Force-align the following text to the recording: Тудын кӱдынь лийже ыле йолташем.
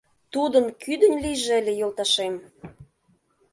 Тудын 0.33 0.65
кӱдынь 0.83 1.17
лийже 1.23 1.53
ыле 1.61 1.73
йолташем. 1.79 2.35